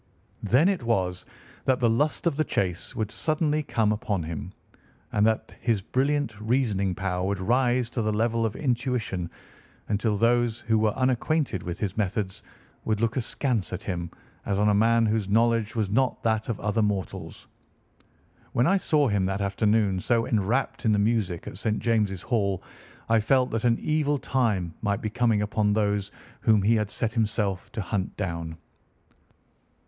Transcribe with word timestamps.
Then 0.41 0.67
it 0.67 0.81
was 0.81 1.27
that 1.65 1.77
the 1.77 1.87
lust 1.87 2.25
of 2.25 2.35
the 2.35 2.43
chase 2.43 2.95
would 2.95 3.11
suddenly 3.11 3.61
come 3.61 3.91
upon 3.91 4.23
him, 4.23 4.51
and 5.11 5.27
that 5.27 5.55
his 5.61 5.83
brilliant 5.83 6.41
reasoning 6.41 6.95
power 6.95 7.23
would 7.27 7.39
rise 7.39 7.87
to 7.91 8.01
the 8.01 8.11
level 8.11 8.43
of 8.43 8.55
intuition, 8.55 9.29
until 9.89 10.17
those 10.17 10.59
who 10.61 10.79
were 10.79 10.95
unacquainted 10.97 11.61
with 11.61 11.77
his 11.77 11.97
methods 11.97 12.41
would 12.83 12.99
look 12.99 13.15
askance 13.15 13.71
at 13.73 13.83
him 13.83 14.09
as 14.43 14.57
on 14.57 14.67
a 14.69 14.73
man 14.73 15.05
whose 15.05 15.29
knowledge 15.29 15.75
was 15.75 15.87
not 15.91 16.23
that 16.23 16.49
of 16.49 16.59
other 16.59 16.81
mortals. 16.81 17.45
When 18.53 18.65
I 18.65 18.77
saw 18.77 19.07
him 19.07 19.27
that 19.27 19.39
afternoon 19.39 19.99
so 20.01 20.25
enwrapped 20.25 20.83
in 20.83 20.93
the 20.93 20.97
music 20.97 21.45
at 21.45 21.59
St. 21.59 21.77
James's 21.77 22.23
Hall 22.23 22.63
I 23.07 23.19
felt 23.19 23.51
that 23.51 23.65
an 23.65 23.77
evil 23.79 24.17
time 24.17 24.73
might 24.81 25.01
be 25.03 25.11
coming 25.11 25.43
upon 25.43 25.73
those 25.73 26.09
whom 26.39 26.63
he 26.63 26.73
had 26.73 26.89
set 26.89 27.13
himself 27.13 27.71
to 27.73 27.81
hunt 27.81 28.17
down. 28.17 28.57